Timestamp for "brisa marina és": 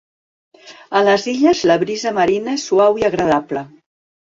1.85-2.67